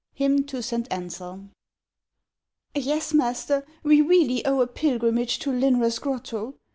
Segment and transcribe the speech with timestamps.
[0.15, 1.49] Hymn to Saint Ansclm.'
[2.75, 6.55] ~\7"KS, muster, we really owe a pilgrimage to Lyurass A grotto.